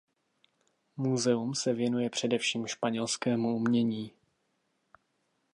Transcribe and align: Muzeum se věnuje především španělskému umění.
Muzeum 0.97 1.55
se 1.55 1.73
věnuje 1.73 2.09
především 2.09 2.67
španělskému 2.67 3.55
umění. 3.55 4.11